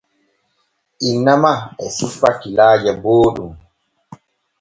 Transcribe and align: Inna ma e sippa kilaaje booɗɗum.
Inna 1.09 1.33
ma 1.41 1.53
e 1.83 1.85
sippa 1.95 2.29
kilaaje 2.39 2.91
booɗɗum. 3.03 3.51